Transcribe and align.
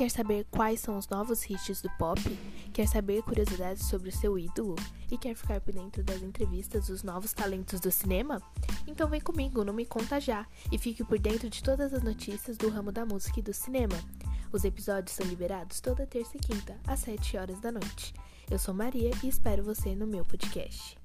Quer 0.00 0.10
saber 0.10 0.46
quais 0.50 0.80
são 0.80 0.96
os 0.96 1.06
novos 1.10 1.44
hits 1.44 1.82
do 1.82 1.90
pop? 1.98 2.18
Quer 2.72 2.88
saber 2.88 3.22
curiosidades 3.22 3.84
sobre 3.84 4.08
o 4.08 4.12
seu 4.12 4.38
ídolo? 4.38 4.74
E 5.10 5.18
quer 5.18 5.34
ficar 5.34 5.60
por 5.60 5.74
dentro 5.74 6.02
das 6.02 6.22
entrevistas 6.22 6.86
dos 6.86 7.02
novos 7.02 7.34
talentos 7.34 7.80
do 7.80 7.90
cinema? 7.90 8.40
Então 8.86 9.10
vem 9.10 9.20
comigo, 9.20 9.62
não 9.62 9.74
me 9.74 9.84
conta 9.84 10.18
já, 10.18 10.46
e 10.72 10.78
fique 10.78 11.04
por 11.04 11.18
dentro 11.18 11.50
de 11.50 11.62
todas 11.62 11.92
as 11.92 12.02
notícias 12.02 12.56
do 12.56 12.70
ramo 12.70 12.90
da 12.90 13.04
música 13.04 13.40
e 13.40 13.42
do 13.42 13.52
cinema. 13.52 14.02
Os 14.50 14.64
episódios 14.64 15.14
são 15.14 15.26
liberados 15.26 15.82
toda 15.82 16.06
terça 16.06 16.34
e 16.34 16.40
quinta, 16.40 16.78
às 16.86 17.00
7 17.00 17.36
horas 17.36 17.60
da 17.60 17.70
noite. 17.70 18.14
Eu 18.50 18.58
sou 18.58 18.72
Maria 18.72 19.10
e 19.22 19.28
espero 19.28 19.62
você 19.62 19.94
no 19.94 20.06
meu 20.06 20.24
podcast. 20.24 20.96